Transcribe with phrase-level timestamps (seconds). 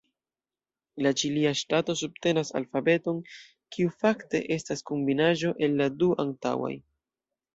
[1.05, 3.19] La Ĉilia Ŝtato subtenas alfabeton
[3.77, 6.73] kiu fakte estas kombinaĵo el la du antaŭaj.